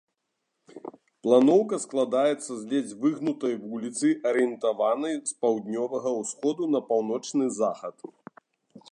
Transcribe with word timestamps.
Планоўка 1.25 1.77
складаецца 1.83 2.47
з 2.47 2.57
ледзь 2.71 2.95
выгнутай 3.03 3.53
вуліцы, 3.65 4.07
арыентаванай 4.29 5.15
з 5.33 5.35
паўднёвага 5.43 6.09
ўсходу 6.21 6.63
на 6.77 6.81
паўночны 6.89 7.45
захад. 7.59 7.95